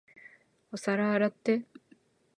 [0.71, 1.63] お皿洗って。